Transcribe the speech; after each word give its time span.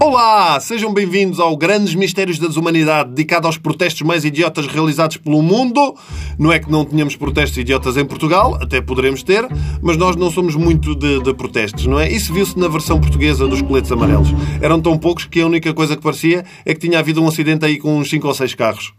Olá, 0.00 0.58
sejam 0.60 0.92
bem-vindos 0.92 1.40
ao 1.40 1.56
Grandes 1.56 1.94
Mistérios 1.94 2.38
da 2.38 2.46
Desumanidade, 2.46 3.10
dedicado 3.10 3.46
aos 3.46 3.58
protestos 3.58 4.02
mais 4.02 4.24
idiotas 4.24 4.66
realizados 4.66 5.16
pelo 5.16 5.42
mundo. 5.42 5.94
Não 6.38 6.52
é 6.52 6.58
que 6.58 6.70
não 6.70 6.84
tenhamos 6.84 7.16
protestos 7.16 7.58
idiotas 7.58 7.96
em 7.96 8.04
Portugal, 8.04 8.56
até 8.60 8.80
poderemos 8.80 9.22
ter, 9.22 9.46
mas 9.82 9.96
nós 9.96 10.16
não 10.16 10.30
somos 10.30 10.56
muito 10.56 10.94
de, 10.94 11.22
de 11.22 11.34
protestos, 11.34 11.86
não 11.86 11.98
é? 11.98 12.10
Isso 12.10 12.32
viu-se 12.32 12.58
na 12.58 12.68
versão 12.68 13.00
portuguesa 13.00 13.46
dos 13.46 13.60
coletes 13.60 13.90
amarelos. 13.92 14.28
Eram 14.60 14.80
tão 14.80 14.96
poucos 14.96 15.24
que 15.24 15.40
a 15.40 15.46
única 15.46 15.74
coisa 15.74 15.96
que 15.96 16.02
parecia 16.02 16.44
é 16.64 16.74
que 16.74 16.80
tinha 16.80 16.98
havido 16.98 17.22
um 17.22 17.28
acidente 17.28 17.64
aí 17.64 17.78
com 17.78 17.98
uns 17.98 18.08
5 18.08 18.26
ou 18.26 18.34
6 18.34 18.54
carros. 18.54 18.94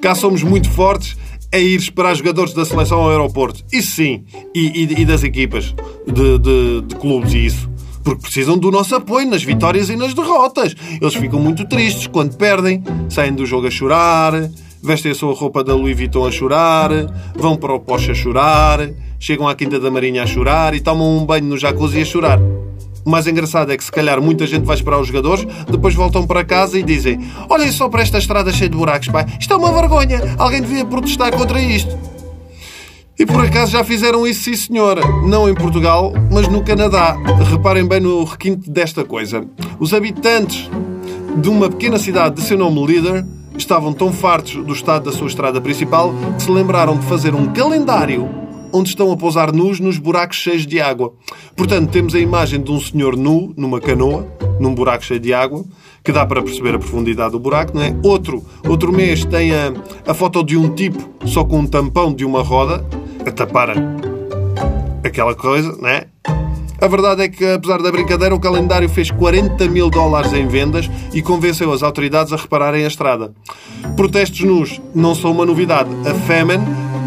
Cá 0.00 0.14
somos 0.14 0.42
muito 0.42 0.70
fortes 0.70 1.16
é 1.52 1.60
ir 1.60 1.76
esperar 1.76 2.14
jogadores 2.14 2.52
da 2.52 2.64
seleção 2.64 3.00
ao 3.00 3.10
aeroporto. 3.10 3.64
Isso 3.72 3.96
sim. 3.96 4.24
E, 4.54 4.84
e, 4.84 5.00
e 5.02 5.04
das 5.04 5.24
equipas 5.24 5.74
de, 6.06 6.38
de, 6.38 6.80
de 6.82 6.94
clubes 6.96 7.32
e 7.32 7.46
isso 7.46 7.70
porque 8.02 8.22
precisam 8.22 8.56
do 8.56 8.70
nosso 8.70 8.94
apoio 8.94 9.28
nas 9.28 9.42
vitórias 9.42 9.90
e 9.90 9.96
nas 9.96 10.14
derrotas. 10.14 10.74
Eles 11.00 11.14
ficam 11.14 11.38
muito 11.38 11.66
tristes 11.66 12.06
quando 12.06 12.36
perdem, 12.36 12.82
saem 13.08 13.34
do 13.34 13.44
jogo 13.44 13.66
a 13.66 13.70
chorar, 13.70 14.32
vestem 14.82 15.12
a 15.12 15.14
sua 15.14 15.34
roupa 15.34 15.62
da 15.62 15.74
Louis 15.74 15.96
Vuitton 15.96 16.26
a 16.26 16.30
chorar, 16.30 16.90
vão 17.36 17.56
para 17.56 17.74
o 17.74 17.80
Porsche 17.80 18.12
a 18.12 18.14
chorar, 18.14 18.90
chegam 19.18 19.46
à 19.46 19.54
Quinta 19.54 19.78
da 19.78 19.90
Marinha 19.90 20.22
a 20.22 20.26
chorar 20.26 20.74
e 20.74 20.80
tomam 20.80 21.18
um 21.18 21.26
banho 21.26 21.44
no 21.44 21.58
jacuzzi 21.58 22.00
a 22.00 22.04
chorar. 22.04 22.40
O 23.04 23.10
mais 23.10 23.26
engraçado 23.26 23.72
é 23.72 23.76
que 23.76 23.84
se 23.84 23.90
calhar 23.90 24.20
muita 24.20 24.46
gente 24.46 24.64
vai 24.64 24.76
esperar 24.76 25.00
os 25.00 25.08
jogadores, 25.08 25.46
depois 25.70 25.94
voltam 25.94 26.26
para 26.26 26.44
casa 26.44 26.78
e 26.78 26.82
dizem 26.82 27.20
Olhem 27.48 27.72
só 27.72 27.88
para 27.88 28.02
esta 28.02 28.18
estrada 28.18 28.52
cheia 28.52 28.68
de 28.68 28.76
buracos, 28.76 29.08
pai. 29.08 29.26
Isto 29.38 29.54
é 29.54 29.56
uma 29.56 29.72
vergonha. 29.72 30.20
Alguém 30.38 30.60
devia 30.60 30.84
protestar 30.84 31.32
contra 31.32 31.60
isto. 31.60 31.98
E 33.18 33.26
por 33.26 33.44
acaso 33.44 33.72
já 33.72 33.84
fizeram 33.84 34.26
isso, 34.26 34.44
sim 34.44 34.56
senhora. 34.56 35.02
Não 35.26 35.48
em 35.48 35.54
Portugal, 35.54 36.12
mas 36.30 36.48
no 36.48 36.64
Canadá. 36.64 37.16
Reparem 37.50 37.86
bem 37.86 38.00
no 38.00 38.24
requinte 38.24 38.70
desta 38.70 39.04
coisa. 39.04 39.44
Os 39.78 39.92
habitantes 39.92 40.70
de 41.36 41.48
uma 41.48 41.68
pequena 41.68 41.98
cidade 41.98 42.36
de 42.36 42.42
seu 42.42 42.56
nome 42.56 42.86
Leader 42.86 43.24
estavam 43.56 43.92
tão 43.92 44.12
fartos 44.12 44.64
do 44.64 44.72
estado 44.72 45.04
da 45.04 45.12
sua 45.12 45.26
estrada 45.26 45.60
principal 45.60 46.14
que 46.36 46.44
se 46.44 46.50
lembraram 46.50 46.96
de 46.98 47.04
fazer 47.06 47.34
um 47.34 47.46
calendário 47.52 48.26
onde 48.72 48.90
estão 48.90 49.10
a 49.12 49.16
pousar 49.16 49.52
nus 49.52 49.80
nos 49.80 49.98
buracos 49.98 50.36
cheios 50.36 50.66
de 50.66 50.80
água. 50.80 51.12
Portanto, 51.56 51.90
temos 51.90 52.14
a 52.14 52.18
imagem 52.18 52.60
de 52.60 52.70
um 52.70 52.80
senhor 52.80 53.16
nu 53.16 53.52
numa 53.56 53.80
canoa, 53.80 54.26
num 54.58 54.74
buraco 54.74 55.04
cheio 55.04 55.20
de 55.20 55.32
água, 55.32 55.64
que 56.04 56.12
dá 56.12 56.24
para 56.24 56.42
perceber 56.42 56.74
a 56.74 56.78
profundidade 56.78 57.32
do 57.32 57.38
buraco, 57.38 57.74
não 57.74 57.82
é? 57.82 57.94
Outro, 58.02 58.44
outro 58.68 58.92
mês 58.92 59.24
tem 59.24 59.52
a, 59.52 59.72
a 60.06 60.14
foto 60.14 60.42
de 60.42 60.56
um 60.56 60.74
tipo 60.74 60.98
só 61.26 61.44
com 61.44 61.58
um 61.58 61.66
tampão 61.66 62.12
de 62.12 62.24
uma 62.24 62.42
roda, 62.42 62.84
a 63.26 63.30
tapar 63.30 63.74
aquela 65.04 65.34
coisa, 65.34 65.76
não 65.80 65.88
é? 65.88 66.06
A 66.80 66.88
verdade 66.88 67.22
é 67.22 67.28
que, 67.28 67.44
apesar 67.44 67.82
da 67.82 67.92
brincadeira, 67.92 68.34
o 68.34 68.40
calendário 68.40 68.88
fez 68.88 69.10
40 69.10 69.68
mil 69.68 69.90
dólares 69.90 70.32
em 70.32 70.46
vendas 70.46 70.90
e 71.12 71.20
convenceu 71.20 71.70
as 71.72 71.82
autoridades 71.82 72.32
a 72.32 72.36
repararem 72.36 72.84
a 72.84 72.88
estrada. 72.88 73.34
Protestos 73.96 74.40
nus 74.40 74.80
não 74.94 75.14
são 75.14 75.30
uma 75.30 75.44
novidade. 75.44 75.90
A 76.08 76.14
Femen, 76.14 76.58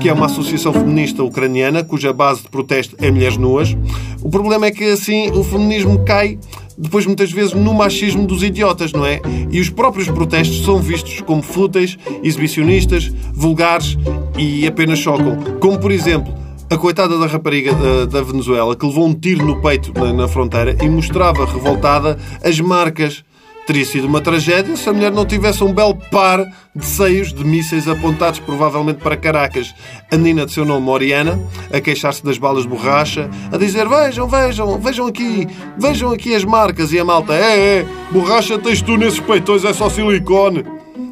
que 0.04 0.10
é 0.10 0.14
uma 0.14 0.26
associação 0.26 0.74
feminista 0.74 1.24
ucraniana, 1.24 1.82
cuja 1.82 2.12
base 2.12 2.42
de 2.42 2.50
protesto 2.50 2.94
é 3.00 3.10
mulheres 3.10 3.38
nuas, 3.38 3.74
o 4.22 4.30
problema 4.30 4.66
é 4.66 4.72
que 4.72 4.84
assim 4.84 5.32
o 5.32 5.46
feminismo 5.46 6.04
cai 6.04 6.38
depois 6.78 7.06
muitas 7.06 7.32
vezes 7.32 7.54
no 7.54 7.74
machismo 7.74 8.28
dos 8.28 8.44
idiotas, 8.44 8.92
não 8.92 9.06
é? 9.06 9.22
E 9.50 9.62
os 9.62 9.70
próprios 9.70 10.10
protestos 10.10 10.66
são 10.66 10.78
vistos 10.80 11.22
como 11.22 11.42
fúteis, 11.42 11.98
exibicionistas, 12.22 13.14
vulgares 13.34 13.98
e 14.38 14.68
apenas 14.68 15.00
chocam. 15.00 15.38
Como, 15.62 15.80
por 15.80 15.90
exemplo, 15.90 16.34
a 16.70 16.78
coitada 16.78 17.18
da 17.18 17.26
rapariga 17.26 17.74
da, 17.74 18.06
da 18.06 18.22
Venezuela 18.22 18.76
que 18.76 18.86
levou 18.86 19.08
um 19.08 19.14
tiro 19.14 19.46
no 19.46 19.62
peito 19.62 19.94
na, 19.98 20.12
na 20.12 20.28
fronteira 20.28 20.76
e 20.84 20.90
mostrava 20.90 21.46
revoltada 21.46 22.20
as 22.44 22.60
marcas 22.60 23.24
Teria 23.66 23.86
sido 23.86 24.08
uma 24.08 24.20
tragédia 24.20 24.76
se 24.76 24.90
a 24.90 24.94
mulher 24.94 25.12
não 25.12 25.26
tivesse 25.26 25.64
um 25.64 25.72
belo 25.72 25.96
par 26.12 26.46
de 26.76 26.86
seios 26.86 27.32
de 27.32 27.46
mísseis 27.46 27.88
apontados 27.88 28.40
provavelmente 28.40 29.00
para 29.00 29.16
Caracas. 29.16 29.74
A 30.12 30.18
menina 30.18 30.46
de 30.46 30.52
seu 30.52 30.66
nome, 30.66 30.90
Oriana, 30.90 31.40
a 31.72 31.80
queixar-se 31.80 32.24
das 32.26 32.38
balas 32.38 32.64
de 32.64 32.70
borracha, 32.70 33.30
a 33.52 33.58
dizer 33.58 33.88
vejam, 33.88 34.28
vejam, 34.28 34.78
vejam 34.80 35.08
aqui, 35.08 35.48
vejam 35.78 36.12
aqui 36.12 36.36
as 36.36 36.44
marcas. 36.44 36.92
E 36.92 37.00
a 37.00 37.06
malta, 37.06 37.34
é, 37.34 37.80
é, 37.80 37.86
borracha 38.12 38.60
tens 38.60 38.82
tu 38.82 38.98
nesses 38.98 39.22
peitões, 39.22 39.64
é 39.64 39.72
só 39.72 39.90
silicone. 39.90 40.66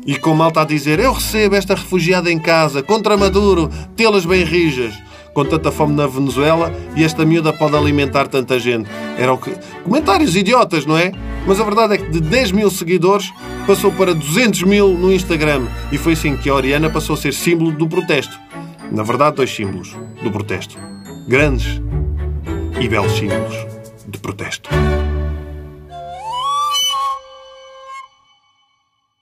E 0.06 0.17
com 0.17 0.34
malta 0.34 0.61
a 0.61 0.66
dizer, 0.66 1.00
eu 1.00 1.13
recebo 1.13 1.56
esta 1.56 1.75
refugiada 1.75 2.29
em 2.29 2.40
casa, 2.40 2.84
contra 2.84 3.16
Maduro, 3.16 3.69
tê-las 3.95 4.25
bem 4.25 4.44
rijas 4.44 4.94
com 5.34 5.46
tanta 5.46 5.72
fome 5.72 5.94
na 5.94 6.08
Venezuela 6.08 6.74
e 6.96 7.03
esta 7.03 7.25
miúda 7.25 7.53
pode 7.53 7.75
alimentar 7.75 8.28
tanta 8.28 8.59
gente. 8.59 8.90
Eram 9.18 9.38
que... 9.38 9.52
comentários 9.84 10.36
idiotas, 10.36 10.86
não 10.86 10.97
é? 10.97 11.12
Mas 11.47 11.59
a 11.59 11.64
verdade 11.64 11.96
é 11.96 11.97
que 11.97 12.09
de 12.12 12.19
10 12.19 12.52
mil 12.52 12.69
seguidores 12.69 13.31
passou 13.66 13.91
para 13.91 14.14
200 14.14 14.64
mil 14.64 14.90
no 14.90 15.12
Instagram 15.12 15.66
e 15.91 15.97
foi 15.97 16.14
assim 16.14 16.36
que 16.36 16.50
a 16.50 16.53
Oriana 16.53 16.90
passou 16.90 17.16
a 17.16 17.18
ser 17.18 17.34
símbolo 17.34 17.72
do 17.72 17.88
protesto. 17.88 18.38
Na 18.91 19.03
verdade, 19.03 19.38
dois 19.38 19.50
símbolos 19.50 19.96
do 20.22 20.30
protesto. 20.31 20.78
Grandes 21.28 21.81
e 22.80 22.88
belos 22.88 23.14
símbolos 23.14 23.56
de 24.08 24.20
protesto. 24.20 24.70